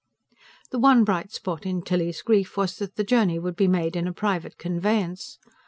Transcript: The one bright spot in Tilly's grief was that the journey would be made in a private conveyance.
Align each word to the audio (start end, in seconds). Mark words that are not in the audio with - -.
The 0.71 0.79
one 0.79 1.03
bright 1.03 1.31
spot 1.31 1.63
in 1.63 1.83
Tilly's 1.83 2.23
grief 2.23 2.57
was 2.57 2.77
that 2.77 2.95
the 2.95 3.03
journey 3.03 3.37
would 3.37 3.55
be 3.55 3.67
made 3.67 3.95
in 3.95 4.07
a 4.07 4.13
private 4.13 4.57
conveyance. 4.57 5.37